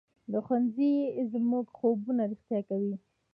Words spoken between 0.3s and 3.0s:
ښوونځی زموږ خوبونه رښتیا کوي